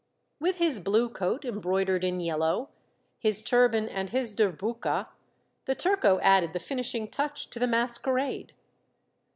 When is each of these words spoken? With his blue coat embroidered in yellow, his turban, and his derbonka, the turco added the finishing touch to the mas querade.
With 0.39 0.55
his 0.55 0.79
blue 0.79 1.09
coat 1.09 1.45
embroidered 1.45 2.03
in 2.03 2.19
yellow, 2.19 2.69
his 3.19 3.43
turban, 3.43 3.87
and 3.87 4.09
his 4.09 4.35
derbonka, 4.35 5.09
the 5.65 5.75
turco 5.75 6.19
added 6.21 6.53
the 6.53 6.59
finishing 6.59 7.07
touch 7.07 7.51
to 7.51 7.59
the 7.59 7.67
mas 7.67 7.99
querade. 7.99 8.53